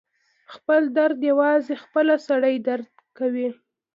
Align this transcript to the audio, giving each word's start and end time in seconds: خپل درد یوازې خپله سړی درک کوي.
خپل 0.53 0.81
درد 0.97 1.19
یوازې 1.31 1.73
خپله 1.83 2.15
سړی 2.27 2.55
درک 2.67 2.91
کوي. 3.17 3.49